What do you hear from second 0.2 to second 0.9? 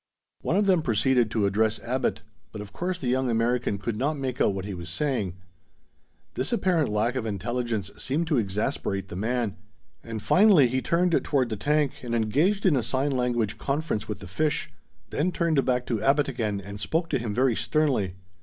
One of them